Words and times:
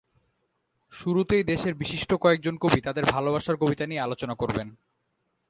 শুরুতেই 0.91 1.43
দেশের 1.43 1.73
বিশিষ্ট 1.73 2.13
কয়েকজন 2.13 2.55
কবি 2.57 2.79
তাঁদের 2.81 3.05
ভালোবাসার 3.05 3.55
কবিতা 3.57 3.85
নিয়ে 3.85 4.01
আলোচনা 4.01 4.35
করবেন। 4.35 4.67